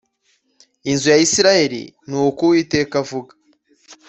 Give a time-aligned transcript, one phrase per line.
[0.89, 3.31] inzu ya Isirayeli Ni ko Uwiteka avuga